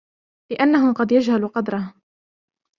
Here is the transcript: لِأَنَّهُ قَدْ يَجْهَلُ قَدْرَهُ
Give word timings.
لِأَنَّهُ 0.51 0.93
قَدْ 0.93 1.11
يَجْهَلُ 1.11 1.47
قَدْرَهُ 1.47 1.93